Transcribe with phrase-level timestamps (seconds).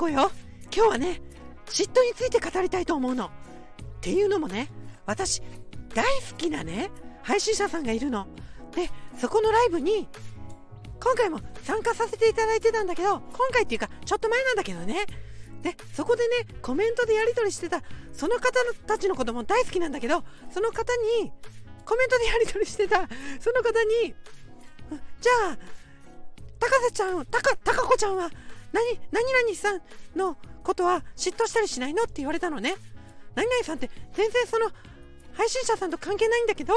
[0.00, 0.30] 子よ。
[0.74, 1.20] 今日はね
[1.66, 3.26] 嫉妬について語りたいと思うの。
[3.26, 3.30] っ
[4.00, 4.68] ていうのもね
[5.04, 5.42] 私
[5.94, 6.90] 大好きなね
[7.22, 8.26] 配信者さんがいるの。
[8.74, 10.08] でそこのライブに
[11.02, 15.04] 今回も参加させていただいてたんだけど今回っていうかちょっと前なんだけどね。
[15.60, 17.82] でそこでねコメントでやり取りしてた
[18.14, 18.52] その方
[18.86, 21.30] たちのことも大好きなんだけどその方に
[21.84, 23.06] コメントでやり取りしてた
[23.38, 24.14] その方に
[25.20, 25.58] じゃあ
[26.58, 28.30] 高瀬ちゃん高高子ちゃんは
[28.72, 29.82] 何何々さん
[30.16, 32.76] のことは嫉妬したりしないのって言われたのね。
[33.34, 34.70] 何々さんって全然その
[35.32, 36.74] 配信者さんと関係ないんだけど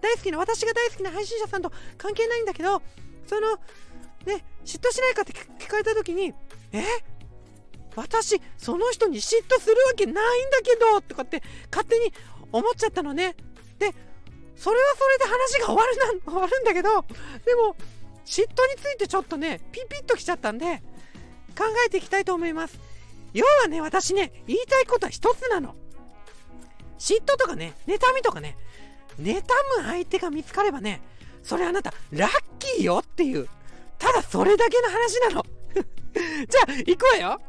[0.00, 2.82] 大好きな私が大好きな配信者さんと関係ないんだけど
[3.26, 3.56] その
[4.26, 6.34] ね嫉妬しないかって聞かれた時に
[6.72, 6.84] え？
[7.96, 12.12] 私その人に嫉妬するわけないんだけどとかって勝手に
[12.52, 13.34] 思っちゃったのね。
[13.78, 13.92] で
[14.56, 17.02] それはそれで話が終わるな終わるんだけど
[17.44, 17.76] でも
[18.24, 20.82] 嫉妬についてちょっとねピピッときちゃったんで
[21.58, 22.78] 考えていきたいと思います。
[23.34, 25.74] 要はね私ね言いたいことは一つなの。
[26.98, 28.56] 嫉妬とかね妬みとかね
[29.20, 29.42] 妬
[29.78, 31.00] む相手が見つかればね
[31.42, 33.48] それあなたラッキーよっていう
[33.98, 35.44] ただそれだけの話なの。
[36.48, 37.40] じゃあ行くわよ。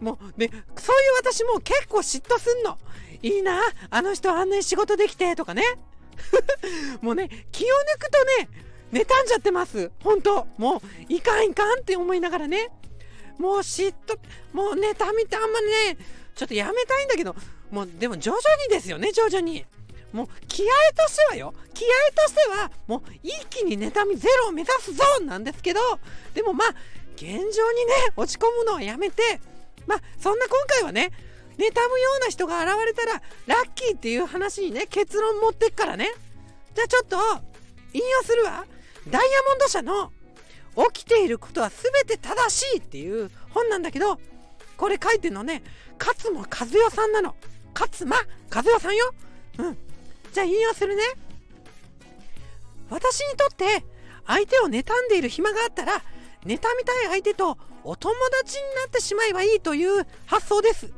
[0.00, 2.78] もうねそういう私も結構嫉妬すんの。
[3.22, 5.62] いいなあの人あんなに仕事できてとかね。
[7.02, 8.48] もうね気を抜くとね
[8.92, 9.90] 妬んじゃってます。
[10.02, 10.46] 本当。
[10.56, 12.70] もういかんいかんって思いながらね。
[13.38, 14.18] もう嫉妬
[14.52, 15.98] もう妬みってあんまりね
[16.34, 17.34] ちょっとやめたいんだけど
[17.70, 19.64] もうでも徐々にですよね徐々に。
[20.12, 21.52] もう気合としてはよ。
[21.74, 21.88] 気合
[22.22, 25.80] としてはもう一気に妬みゼロを目指すぞなんですけど
[26.34, 26.68] でもまあ
[27.16, 27.52] 現状にね
[28.16, 29.40] 落ち込むのはやめて
[29.88, 31.10] まあそんな今回はね
[31.58, 36.08] 妬むような人が現れたらラッキーっていう話にね結論持ってっからね。
[36.74, 37.16] じゃあちょっと
[37.92, 38.64] 引用するわ。
[39.08, 40.12] ダイヤモンド社の
[40.92, 44.18] 起きていることは全て正しいっていう本なんだけど
[44.76, 45.62] これ書いてるのね
[45.98, 47.34] 勝間和代さんなの。
[47.74, 48.16] 勝間
[48.54, 49.14] 和代さんよ。
[49.58, 49.78] うん。
[50.32, 51.02] じゃあ引用するね。
[52.90, 53.84] 私にとって
[54.26, 56.02] 相手を妬んでいる暇があったら妬
[56.46, 56.66] みたい
[57.08, 60.92] 相手とお友達になってしまえばいいという発想です。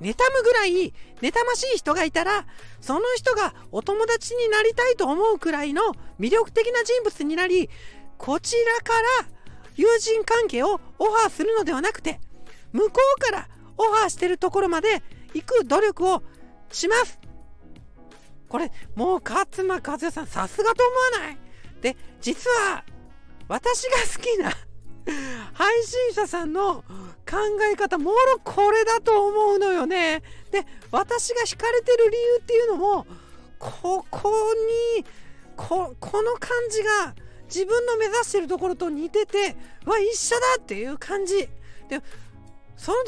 [0.00, 0.92] 妬むぐらい
[1.22, 2.46] 妬ましい人がいたら
[2.82, 5.82] その人がお友達になりたいと思うくらいの
[6.20, 7.70] 魅力的な人物になり
[8.18, 9.28] こちらから
[9.76, 12.20] 友人関係をオファーするのではなくて
[12.72, 15.02] 向こうからオファーしてるところまで
[15.34, 16.22] 行く努力を
[16.72, 17.18] します。
[18.48, 20.26] これもう勝間和代さん。
[20.26, 21.38] さすがと思わない？
[21.82, 22.84] で実は
[23.48, 24.50] 私が好きな
[25.52, 26.84] 配信者さんの
[27.28, 27.36] 考
[27.72, 30.22] え方もろこれだと思うのよね。
[30.50, 33.06] で私が惹かれてる理由っていうのも
[33.58, 34.32] ここ
[34.96, 35.04] に
[35.56, 37.14] ここの感じが
[37.46, 41.48] 自分の目指してるところと似ててわ一緒だっていう感じ。
[41.88, 42.00] で
[42.76, 42.98] その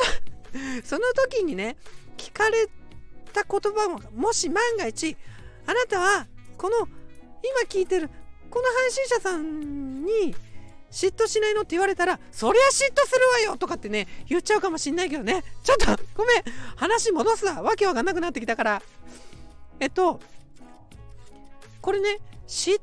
[0.84, 1.76] その時にね
[2.16, 2.68] 聞かれ
[3.32, 5.16] た言葉ももし万が一
[5.66, 6.88] あなたはこの今
[7.68, 8.08] 聞いてる
[8.50, 10.34] この配信者さんに
[10.90, 15.44] 嫉妬しないのって言われたらそりゃ嫉妬するわよとかってね言っちゃうかもしんないけどね。
[15.62, 16.42] ちょっとごめん。
[16.76, 17.62] 話戻すわ。
[17.62, 18.82] わけわかんなくなってきたから。
[19.80, 20.20] えっと
[21.82, 22.82] これね嫉妬っ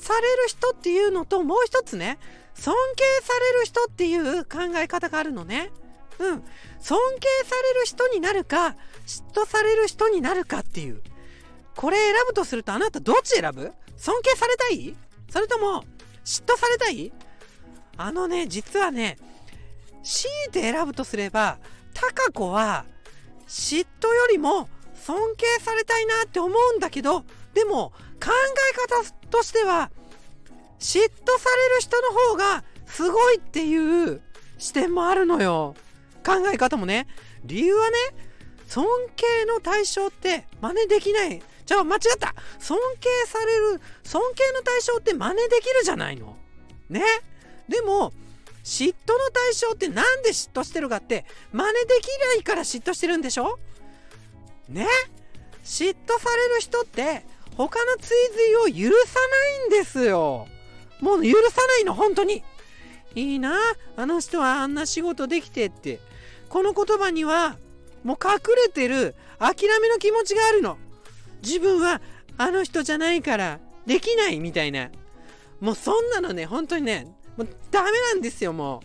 [0.00, 2.18] される人っていうのともう一つね
[2.54, 5.70] 尊敬される人っていう考え方があるのね。
[6.18, 6.42] うん。
[6.80, 11.02] 尊敬される人になるか嫉妬される人になるかっていう。
[11.76, 13.72] これ選ぶとするとあなたどっち選ぶ？
[13.96, 14.94] 尊敬されたい？
[15.30, 15.84] それとも
[16.24, 17.12] 嫉妬されたい？
[17.96, 19.16] あのね実はね
[20.02, 21.58] 強いて選ぶとすれば
[21.94, 22.84] タカ子は
[23.46, 27.24] 嫉妬よりも尊敬されたいなって思うんだけど
[27.54, 29.90] でも考え方としては
[30.78, 34.20] 嫉妬される人の方がすごいっていう
[34.58, 35.74] 視点もあるのよ。
[36.24, 37.06] 考え方もね。
[37.44, 37.96] 理由はね
[38.66, 38.86] 尊
[39.16, 41.42] 敬の対象って真似できない。
[41.64, 42.34] じゃあ間違った。
[42.58, 46.36] 尊敬される尊敬の対象って真似できるじゃないの。
[46.88, 47.02] ね。
[47.68, 48.12] でも
[48.64, 53.58] 嫉妬の対象って何で嫉妬してるかって真似できないから嫉妬してるんでしょ？
[54.68, 54.86] ね。
[55.64, 57.24] 嫉妬される人って
[57.68, 58.16] 他の追
[58.72, 59.14] 随を許さ
[59.68, 60.48] ないんですよ。
[61.00, 62.42] もう許さないの本当に。
[63.14, 63.58] いいな
[63.96, 66.00] あの人はあんな仕事できてって。
[66.48, 67.58] この言葉には
[68.02, 70.78] もう隠れてる諦めの気持ちがあるの。
[71.42, 72.00] 自分は
[72.38, 74.90] あの人じゃないからできないみたいな。
[75.60, 78.80] もうそんなのね本当にねもうダメなんですよも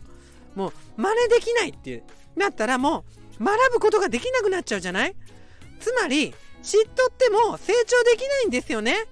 [0.56, 0.60] う。
[0.60, 2.04] もう真似できないっていう。
[2.36, 3.06] なったらも
[3.40, 5.16] う学ぶことができなくなっちゃうじゃない？
[5.80, 6.34] つまり
[6.64, 9.06] 嫉妬ってもう成長できないんですよね。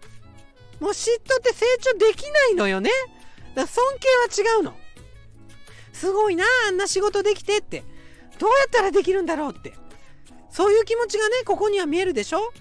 [0.80, 2.90] もう嫉妬って成長できないのよね。
[3.56, 3.84] だから尊
[4.32, 4.74] 敬は違うの。
[5.94, 7.84] すごいなあんな仕事できてって。
[8.40, 9.74] どうやったらできるんだろうって。
[10.50, 12.52] そういう気持ちがねここには見えるでしょ。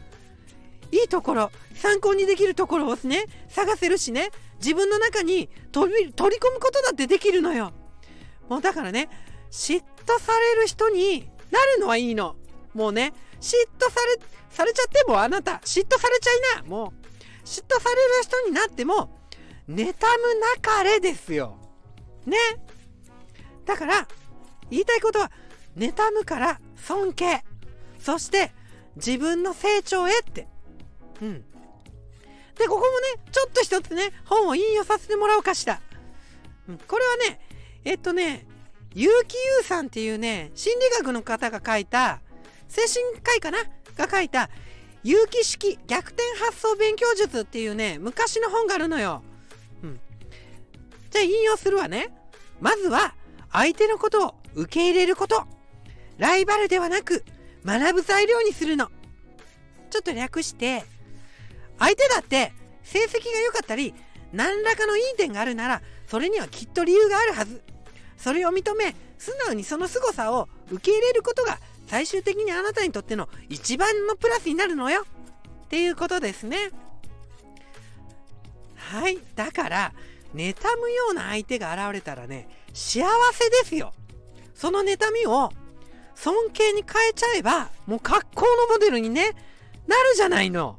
[0.90, 4.30] いいところ参考にできるところをね探せるしね。
[4.58, 7.72] 自分の中に取り取り込むことだってできるのよ。
[8.48, 9.08] もうだからね
[9.50, 12.36] 嫉妬される人になるのはいいの。
[12.74, 14.18] もうね嫉妬され
[14.50, 16.68] されちゃってもあなた嫉妬されちゃいな。
[16.68, 19.10] もう嫉妬される人になっても
[19.68, 19.92] 妬むな
[20.60, 21.58] かれですよ。
[22.24, 22.36] ね。
[23.66, 24.06] だから
[24.70, 25.30] 言いたいことは
[25.76, 27.44] 妬むから尊敬。
[27.98, 28.52] そして
[28.96, 30.46] 自分の成長へって。
[31.20, 31.44] うん。
[32.58, 35.80] でここもねちょっと一つね本を引用させてもらおうかしら、
[36.68, 37.40] うん、これはね
[37.84, 38.46] えっとね
[38.94, 42.20] 結城優さんっていうね心理学の方が書いた
[42.72, 43.58] 精神科医かな？
[43.98, 44.48] が書いた
[45.02, 49.22] 有機式逆転発想勉強術っていうね昔の本があるのよ、
[49.82, 50.00] うん、
[51.10, 52.08] じゃあ引用するわね。
[52.60, 53.14] まずは
[53.50, 55.44] 相手のことを受け入れること。
[56.16, 57.24] ライバルではなく
[57.64, 58.88] 学ぶ材料にするの。
[59.90, 60.84] ちょっと略して
[61.78, 62.52] 相手だって
[62.84, 63.92] 成績が良かったり
[64.32, 67.60] 何らかのいい点があるならそれにはきっと理由があるはず。
[68.16, 75.04] それを認め素直にその凄さを受け入れることが最終的にあなたにとっての一番のプラスになるのよ。
[75.64, 76.70] っていうことですね。
[78.76, 79.18] はい。
[79.34, 79.92] だから
[80.34, 83.92] 妬むような相手が現れたらね幸せですよ。
[84.54, 85.50] その妬みを
[86.14, 89.30] 尊敬に変えちゃえばもう格好のモデルにね
[89.86, 90.78] なるじゃないの。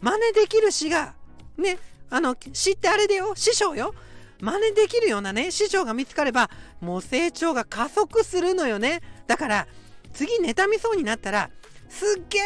[0.00, 1.14] 真似できる詩が
[1.58, 1.78] ね
[2.08, 3.34] あの詩ってあれだよ。
[3.36, 3.94] 師匠よ。
[4.40, 6.50] 真似できるようなね師匠が見つかれば
[6.80, 9.02] もう成長が加速するのよね。
[9.26, 9.66] だから
[10.12, 11.50] 次妬みそうになったら
[11.88, 12.42] すっげえ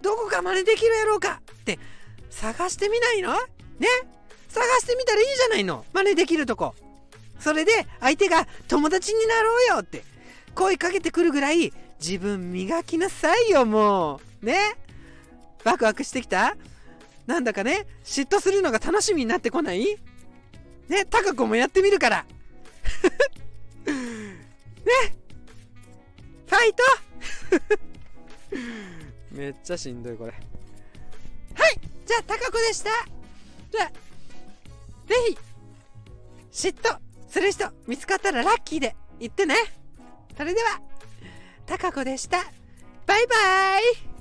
[0.00, 1.78] どこか真似できるやろうかって
[2.30, 3.32] 探してみないの？
[3.32, 3.88] ね？
[4.48, 5.84] 探してみたらいいじゃないの？
[5.92, 6.74] 真似できるとこ。
[7.38, 10.04] それで相手が友達になろうよって。
[10.54, 14.46] 声かけてくるぐらい自分磨きなさいよもう。
[14.46, 14.76] ね？
[15.64, 16.56] ワクワクしてきた？
[17.26, 17.86] なんだかね？
[18.04, 19.96] 嫉妬するのが楽しみになってこない？
[20.88, 21.04] ね？
[21.06, 22.26] タカ子もやってみるから。
[29.30, 30.32] めっちゃしんどいこれ。
[30.32, 30.38] は
[31.68, 32.90] いじゃあタカ子でした。
[33.70, 33.88] じゃあ
[35.06, 35.14] ぜ
[36.50, 39.54] ひ嫉妬する人見つかったらラッキーで言ってね。
[40.36, 40.80] それでは
[41.66, 42.38] タカ子でした。
[43.06, 44.11] バイバイ。